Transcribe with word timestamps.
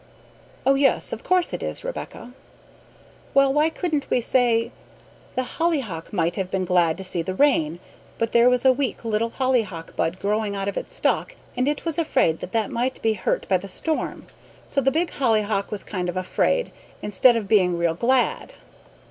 "Oh 0.65 0.73
yes, 0.73 1.13
of 1.13 1.23
course 1.23 1.53
it 1.53 1.61
is, 1.61 1.83
Rebecca" 1.83 2.31
"Well, 3.35 3.53
couldn't 3.69 4.09
we 4.09 4.19
say, 4.19 4.71
'The 5.35 5.43
hollyhock 5.43 6.11
might 6.11 6.37
have 6.37 6.49
been 6.49 6.65
glad 6.65 6.97
to 6.97 7.03
see 7.03 7.21
the 7.21 7.35
rain, 7.35 7.79
but 8.17 8.31
there 8.31 8.49
was 8.49 8.65
a 8.65 8.73
weak 8.73 9.05
little 9.05 9.29
hollyhock 9.29 9.95
bud 9.95 10.17
growing 10.19 10.55
out 10.55 10.67
of 10.67 10.75
its 10.75 10.95
stalk 10.95 11.35
and 11.55 11.67
it 11.67 11.85
was 11.85 11.99
afraid 11.99 12.39
that 12.39 12.51
that 12.51 12.71
might 12.71 12.99
be 13.03 13.13
hurt 13.13 13.47
by 13.47 13.57
the 13.57 13.67
storm; 13.69 14.25
so 14.65 14.81
the 14.81 14.89
big 14.89 15.11
hollyhock 15.11 15.69
was 15.69 15.83
kind 15.83 16.09
of 16.09 16.17
afraid, 16.17 16.71
instead 17.03 17.35
of 17.35 17.47
being 17.47 17.77
real 17.77 17.93
glad'?" 17.93 18.55